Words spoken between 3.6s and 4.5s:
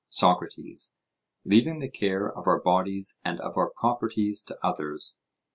properties